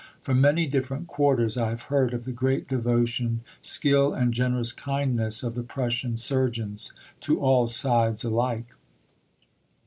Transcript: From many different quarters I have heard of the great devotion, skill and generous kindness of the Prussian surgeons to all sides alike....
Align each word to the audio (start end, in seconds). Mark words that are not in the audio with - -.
From 0.23 0.41
many 0.41 0.65
different 0.65 1.05
quarters 1.05 1.59
I 1.59 1.69
have 1.69 1.83
heard 1.83 2.11
of 2.15 2.25
the 2.25 2.31
great 2.31 2.67
devotion, 2.67 3.41
skill 3.61 4.15
and 4.15 4.33
generous 4.33 4.71
kindness 4.71 5.43
of 5.43 5.53
the 5.53 5.61
Prussian 5.61 6.17
surgeons 6.17 6.91
to 7.19 7.39
all 7.39 7.67
sides 7.67 8.23
alike.... 8.23 8.73